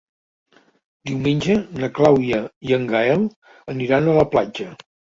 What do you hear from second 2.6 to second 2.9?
i